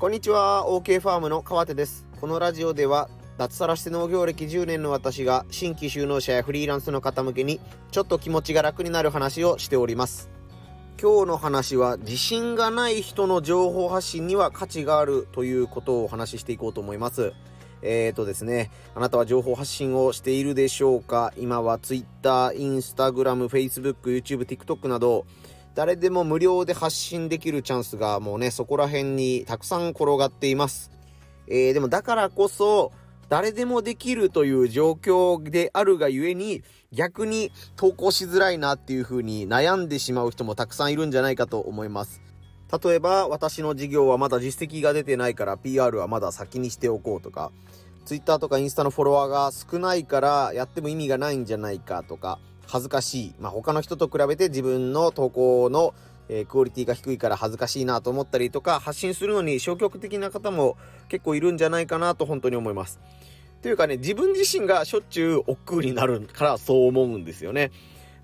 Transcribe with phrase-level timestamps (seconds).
[0.00, 2.06] こんにちは OK ファームの川手です。
[2.22, 10.30] このラジオでは脱サラして農業歴10年の私が新規就農者やフリーランスの方向けにちょっと気持ちが楽になる話をしております。
[10.98, 17.34] 今日の話は自信がない人の情報発信には価値があるということをお話ししていこうと思います。
[17.82, 21.34] えーとですね、あなたは情報発信をしているでしょうか？
[21.36, 25.26] 今は Twitter、Instagram、Facebook、YouTube、TikTok など、
[25.74, 30.90] 誰でも無料で発信できるチャンスがもうね、そこら辺にたくさん転がっています。
[31.46, 32.92] えー、でもだからこそ、
[33.28, 42.20] 誰でもできるという状況であるがゆえに、逆に投稿しづらいなっていう風に悩んでしまう人もたくさんいるんじゃないかと思います。
[42.82, 47.52] 例えば、私の事業はまだ実績が出てないから PR はまだ先にしておこうとか、
[48.04, 53.34] Twitter とかインスタのフォロワーが少ないからやっても意味がないんじゃないかとか、恥ずかしい。
[53.40, 55.92] まあ、他の人と比べて自分の投稿の、
[56.28, 60.76] えー、クオリティが低いから恥ずかしいなと思ったりとか、発信するのに消極的な方も
[61.08, 63.00] 結構いるんじゃないかなと本当に思います。
[63.60, 67.72] というかね、自分自身がしょっちゅう億劫になるからそう思うんですよね。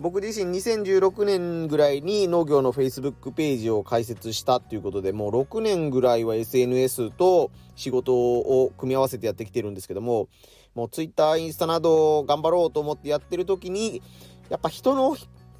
[0.00, 10.28] 僕自身2016年ぐらいに農業の Facebook ページを開設したっていうことでもう6年ぐらいは SNS と仕事を組み合わせてやってきてるんですけども
[10.74, 14.02] もう Twitter、インスタなど頑張ろうと思ってやってる時に
[14.50, 15.16] やっぱ人の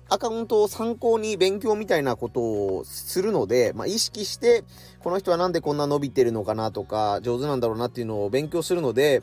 [0.09, 4.65] アカウントを参考に勉強みたいなことをするので、まあ、意識して、
[5.01, 9.23] この人はなんでこんな伸びてるのかなとか、上手なんだろうなっていうのを勉強するので、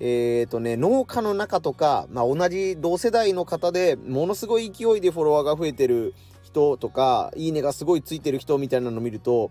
[0.00, 9.50] えっ、ー、とね、農家の中とか、まあ、同じ同世代の方でものすごい勢いでフォロワーが増えてる人とか、いいねがすごいついてる人みたいなのを見ると、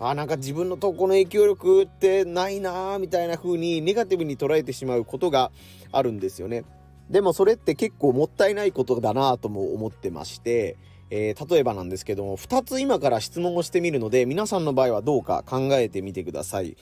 [0.00, 5.50] あ、なんか自分の投稿の影響力ってないなーみたいな風にネガティブに捉えてしまうことが
[5.90, 6.64] あるんですよね。
[7.10, 10.76] でもそれって結構もったいないことだなとも思ってまして、
[11.10, 16.76] えー、例えばなんですけども、2つ今から質問をしてみるので、皆さんの場合はどうか考えてみてください。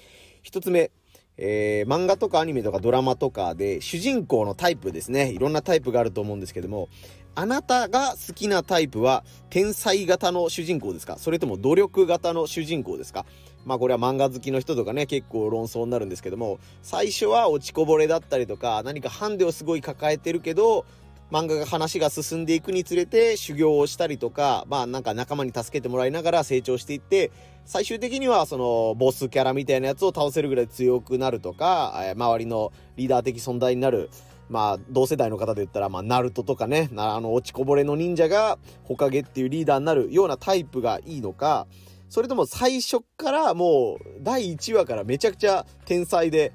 [0.45, 0.91] 1つ目、
[1.37, 5.31] えー、漫画とかアニメとかドラマとかで主人公のタイプですね。
[5.31, 6.89] いろんなタイプがあると思うんですけども、
[7.37, 11.19] あなたが好きなタイプは天才型の主人公ですか？
[11.19, 13.27] それとも努力型の主人公ですか？
[13.67, 20.87] まあこれは漫画好きの人とかね結構論争になるんですけども最初は落ちこぼれだったりとか何かハンデをすごい抱えてるけど
[21.31, 27.33] 漫画が話が進んでいくにつれて修行をしたりとかまあなんか仲間に助けてもらいながら成長していって
[27.65, 34.09] 最終的にはそのボスキャラみたいなやつを倒せるぐらい強くなるとかえ周りのリーダー的存在になる
[34.49, 41.67] まあ、同世代の方で言ったら、まあ、ナルトとかね、あの、落ちこぼれの忍者が、ホカゲっていうリーダーになるようなタイプがいいのか、
[42.09, 46.53] それとも最初からもう、第1話からめちゃくちゃ天才で、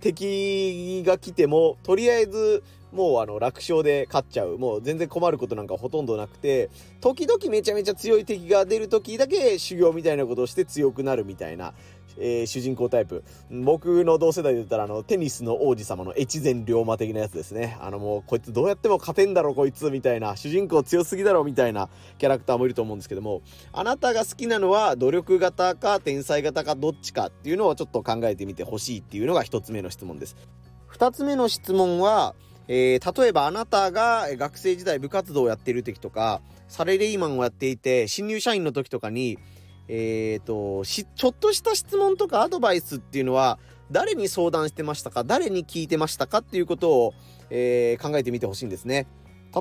[0.00, 4.58] 敵が来ても、とりあえず、もうあの楽勝で勝っちゃう。
[4.58, 6.68] もう全然困ることなんかほとんどなくて、
[7.00, 11.72] 時々めちゃめちゃ強い敵が出る時だけ修行みたいなことをして強くなるみたいな、
[12.18, 13.24] えー、主人公タイプ。
[13.50, 17.76] 僕の同世代で言ったら、あの、テニスの王子様の越前龍馬的なやつですね。
[17.80, 23.42] あの、もう、こいつどうやっても勝てんだろ、こいつ、みたいな、主人公強すぎだろ、みたいなキャラクターもいると思うんですけども、
[23.72, 30.36] あなたが好きなのは、努力型か、天才型か、どっちかっていうのをちょっと考えてみてほしいっていうのが一つ目の質問です。
[30.86, 32.34] 二つ目の質問は、
[32.68, 39.38] えー、例えばあなたが学生時代部活動をやっている時とか、サレリーマンをやっていて、新入社員の時とかに、
[39.94, 43.58] えっ、ー、と、ちょっとした質問とかアドバイスっていうのは、
[43.90, 47.14] 誰に相談してましたか誰に聞いてましたかっていうことを、
[47.50, 49.06] えー、考えてみてほしいんですね。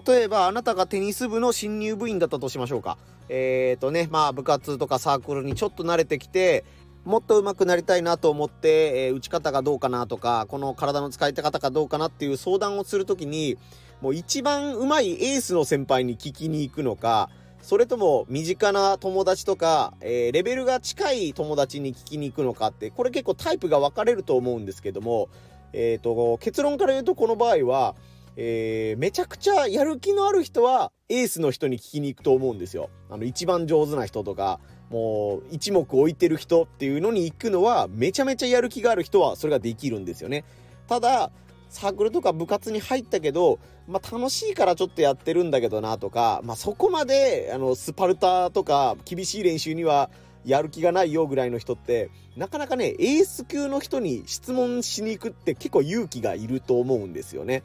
[0.08, 2.97] 例えば、あなたがテニス部の新入部員だったとしましょうか。
[3.28, 6.64] えっ、ー、とね、まあ、部活とかサークルにちょっと慣れてきて、
[7.03, 13.58] もっと上手くなりたいなと思って、えー、打ち方がどうかなとか、この体の使い方がどうかなっていう相談をするときに、
[14.00, 17.30] もう一番上手いエースの先輩に聞きに行くのか、
[17.62, 25.30] それとも身近な友達とか、えー、レベルが近い友達に聞きに行くのかって、これ結構タイプが分かれると思うんですけども、
[25.74, 27.96] えっ、ー、と、結論から言うとこの場合は、
[28.36, 32.90] えー、めちゃくちゃやる気のある人はエースの人に聞きに行くと思うんですよ。
[33.10, 34.59] あの、一番上手な人とか、
[34.90, 40.46] もう一目置いてる人っていうのに行くのは、めちゃめちゃやる気がある人はそれができるんですよね。
[40.88, 41.32] ただ、
[41.72, 43.58] サークルとか部活に入ったけど、
[43.88, 50.09] まあ、楽しいからちょっとやってるんだけどなとか、まあ、そこまで、あの、スパルタとか厳しい練習には
[50.44, 57.64] やる気がないよぐらいの人って、なかなかね、エース級の人に質問しに行くって結構勇気がいると思うんですよね。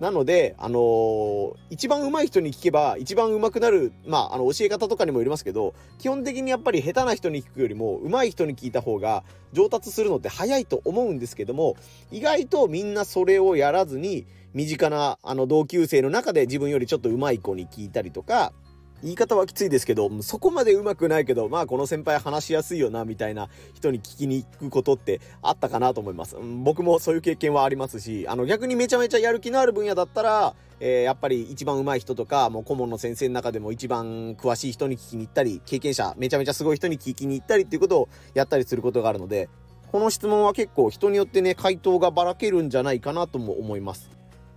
[0.00, 11.76] なので、あのー、一番上手い人に聞けば、一番上手くなる、まあ、あの、教え方とかにもよりますけど、基本的にやっぱり下手な人に聞くよりも、上手い人に聞いた方が、上達するのって早いと思うんですけども、
[12.10, 18.52] 意外とみんなそれをやらずに、身近な、あの、同級生の中で自分よりちょっと上手い子に聞いたりとか、
[19.04, 26.36] 言い方はきついですけど、そこまで上手くないけど、まあこの先輩話しやすいよな、みたいな人に聞きに行くことってあったかなと思います。
[26.62, 39.50] 僕もそういう経験はありますし、あの逆にめちゃめちゃやる気のある分野だったら、えー、やっぱり一番上手い人とか、もう顧問の先生の中でも一番詳しい人に聞きに行ったり、経験者、めちゃめちゃすごい人に聞きに行ったりっていうことをやったりすることがあるので、
[39.92, 44.10] この質問は結構人によってね、回答がばらけるんじゃないかなとも思います。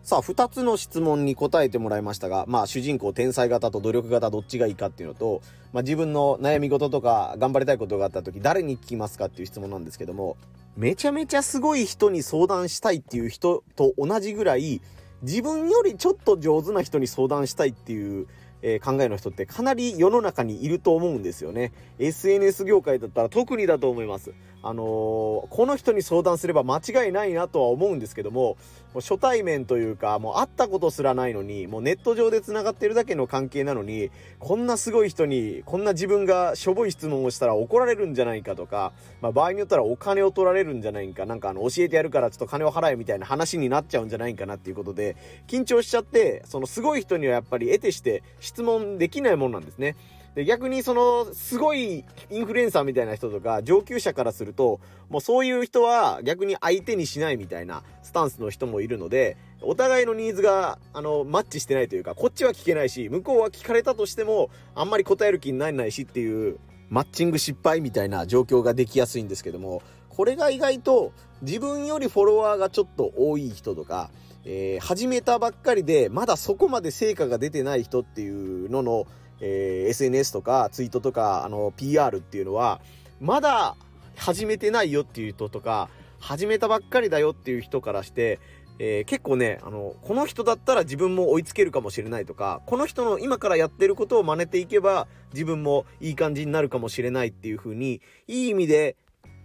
[0.08, 5.42] さあ、二つの質問に答えてもらいましたが、まあ、主人公、天才型と努力型どっちがいいかっていうのと、
[5.74, 10.38] まあ、自分の悩み事とか頑張りたいことがあった時、誰に聞きますかっていう質問なんですけども、
[10.78, 14.80] めちゃめちゃすごい人に相談したいっていう人と同じぐらい、
[15.24, 18.28] 自分よりちょっと上手な人に相談したいっていう
[18.62, 21.72] えー、考えの人ってかなり世の中にいると思うんですよね。
[22.00, 24.34] SNS 業界だったら特にだと思います。
[24.64, 28.58] あのー、この人に相談すれば間違いないなとは思うんですけども、
[28.96, 34.10] 初対面というか、もう会ったことすらないのに、もうネット上で繋がってるだけの関係なのに、
[34.40, 45.16] こんなすごい人に、こんな自分がしょぼい質問をしたら怒られるんじゃないかとか、まあ場合によったらお金を取られるんじゃないか、なんかあの教えてやるからちょっと金を払えみたいな話になっちゃうんじゃないかなっていうことで、
[45.48, 49.96] 緊張しちゃって、そのすごい人にはやっぱり得てして質問できないもんなんですね。
[50.38, 54.80] で、逆にその、すごいインフルエンサーみたいな人とか、上級者からすると、
[55.10, 66.60] もうそういう人は逆に相手にしないみたいなスタンスの人もいるので、お互いのニーズが、あの、マッチしてないというか、こっちは聞けないし、向こうは聞かれたとしても、あんまり答える気にならないしっていう、
[66.92, 74.12] マッチング失敗みたいな状況ができやすいんですけども、これが意外と自分よりフォロワーがちょっと多い人とか、
[74.46, 79.08] えー、始めたばっかりで、まだそこまで成果が出てない人っていうのの、
[79.42, 82.82] えー、SNS とかツイートとか、あの、PR っていうのは、
[83.20, 83.76] まだ
[84.16, 85.90] 始めてないよっていう人とか、
[86.20, 88.40] 始めたばっかりだよっていう人からして、
[88.80, 98.96] えー、結構ね、あの、この人だったら自分も追いつけるかもしれないとか、この人の今からやってることを真似ていけば、自分もいい感じになるかもしれないっていう風に、いい意味で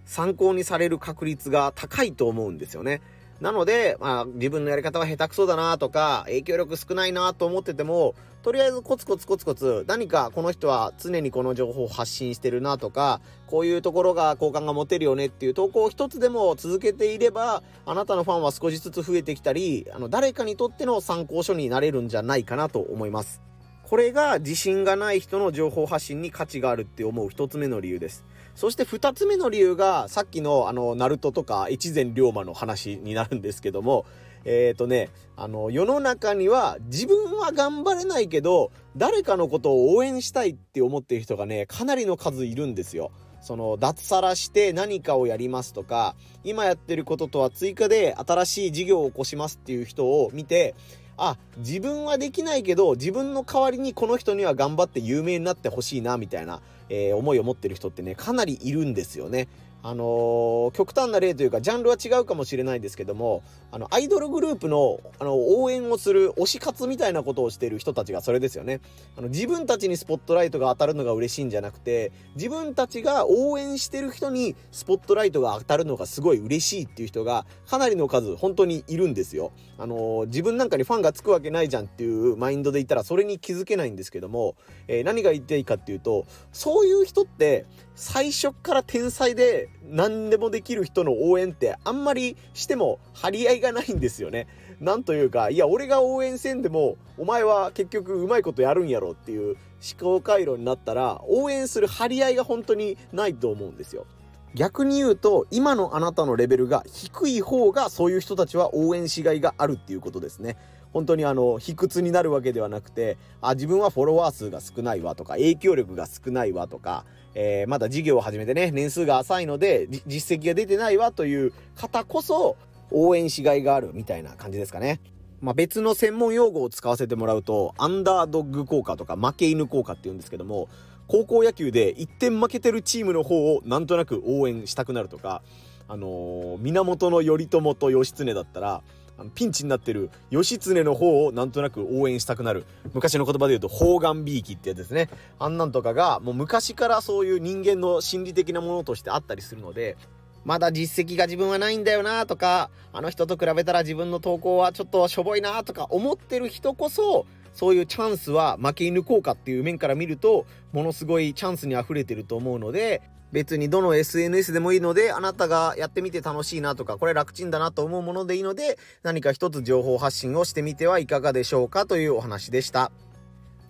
[0.04, 3.00] 参考にされる確率が高いと思うんですよね。
[3.42, 23.42] なので、まあ、自分のやり方は下手くそだなとか、影響力少ないなと思ってても、とりあえずコツコツコツコツ、何かこの人は常にこの情報を発信してるなとか、こういうところが好感が持てるよねっていう投稿を一つでも続けていれば、あなたのファンは少しずつ増えてきたり、あの、誰かにとっての参考書になれるんじゃないかなと思います。
[23.82, 28.24] これが自信がない人の情報発信に価値があるって思う一つ目の理由です。
[28.54, 34.04] そして二つ目の理由が、さっきのあの、ナルトとか越前龍馬の話になるんですけども、
[34.44, 43.10] えっ、ー、とね、あの、世の中には自分は頑張れないけど、誰かのことを応援したいって思っている人がね、かなりの数いるんですよ。
[43.40, 46.14] その、脱サラして何かをやりますとか、
[46.44, 50.75] 今やってることとは追加で新しい事業を起こしますっていう人を見て、
[51.17, 59.49] あ、自分はできないけど、自分の代わりにこの人には頑張って有名になってほしいな、みたいな、えー、思いを持ってる人ってね、かなりいるんですよね。
[59.84, 63.43] あのー、極端な例というか、ジャンルは違うかもしれないですけども、
[63.73, 68.81] あの、アイドルグループの、あの、応援をする推し活みたいなことをしている人たちがそれですよね。
[69.17, 79.50] あの、自分たちにスポットライトが当たるのが嬉しいんじゃなくて、自分たちが応援してる人にスポットライトが当たるのがすごい嬉しいっていう人が、かなりの数、本当にいるんですよ。
[79.78, 84.55] あのー、自分なんかにファンがつくわけないじゃんっていうマインドで言ったら、それに気づけないんですけども、
[84.87, 94.47] えー、何が言っていいかっていうと、そういう人って、最初から天才で何でもできる人の応援ってあんまりしても張り合いがないんですよね。
[94.81, 99.57] なんというか、いや、俺が応援せんでも、お前は結局うまいことやるんやろっていう
[100.00, 104.07] 思考回路になったら、応援する張り合いが本当にないと思うんですよ。
[104.55, 110.57] 逆に言うと、今のあなたのレベルが低い方が、そういう人たちは応援しがいがあるっていうことですね。
[110.92, 122.56] 本当にあの、卑屈になるわけではなくて、あ、自分はフォロワー数が少ないわとか、影響力が少ないわとか、えー、まだ事業を始めてね、年数が浅いので、実績が出てないわという方こそ、
[122.90, 125.00] 応援しがいがあるみたいな感じですかね。
[125.40, 130.68] まあ、別の専門用語を使わせてもらうと、アンダードッグ効果とか負け犬効果って言うんですけども、
[131.08, 135.42] 高校野球で1点負けてるチームの方をなんとなく応援したくなるとか、
[135.88, 138.82] あのー、源頼朝と義経だったら、
[139.19, 142.64] あのピンチになってる義経の方をなんとなく応援したくなる。
[142.95, 145.09] 昔の言葉で言うと、方眼びいきってやつですね。
[145.38, 149.97] あんなんとかが、もう昔からそういう人間の心理的なものとしてあったりするので、
[150.45, 172.92] まだ実績が自分はないんだよなとか、あの人と比べたら自分の投稿はちょっとしょぼいなとか思ってる人こそ、そういうチャンスは負け犬効果っていう面から見ると、ものすごいチャンスに溢れてると思うので、別にどの SNS でもいいので、あなたがやってみて楽しいなとか、これ楽ちんだなと思うものでいいので、何か一つ情報発信をしてみてはいかがでしょうかというお話でした。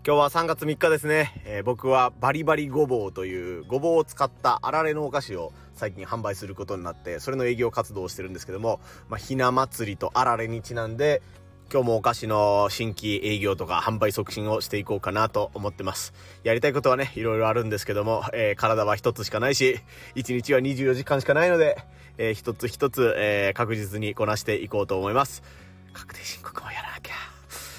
[0.05, 11.23] 今日は3月3日ですね、えー、僕はバリバリごぼうというごぼうを使ったあられのお菓子を最近販売することになってそれの営業活動をしてるんですけども、まあ、ひな祭りとあられにちなんで
[11.73, 16.13] 今日もお菓子の新規営業とか販売促進をしていこうかなと思ってます。
[16.45, 19.81] やりたいことはね、いろいろあるんですけども、えー、体は一つしかないし、
[20.15, 21.83] 1日は24時間しかないので、
[22.19, 25.43] えー、一つ一つ、えー、確実にこなしていこうと思います。
[25.95, 27.15] 確定申告もやらなきゃ。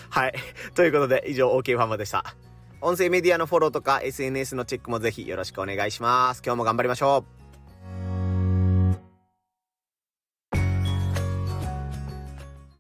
[0.10, 0.34] はい。
[0.74, 2.36] ということで、以上、OK ファンマでした。
[2.82, 6.42] 音声メディアのフォローとか SNS のチェックもぜひよろしくお願いします。
[6.44, 7.43] 今日も頑張りましょう。